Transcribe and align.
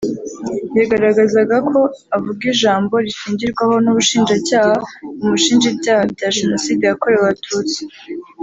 yagaragazaga 0.77 1.55
ko 1.69 1.79
avuga 2.15 2.41
ijambo 2.53 2.93
rishingirwaho 3.05 3.73
n’Ubushinjacyaha 3.83 4.73
bumushinja 5.17 5.65
ibyaha 5.73 6.03
bya 6.13 6.27
Jenoside 6.37 6.81
yakorewe 6.85 7.21
Abatutsi 7.25 7.79